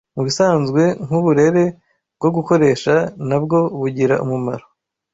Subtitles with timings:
[0.15, 1.63] mubisanzwe nkuburere
[2.17, 2.95] bwogukoresha
[3.29, 4.65] nabwo bugira umumaro